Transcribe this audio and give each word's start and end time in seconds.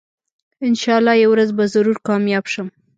انشاالله 0.67 1.13
یوه 1.17 1.31
ورځ 1.33 1.49
به 1.57 1.63
ضرور 1.73 1.97
کامیاب 2.07 2.45
شم 2.53 2.67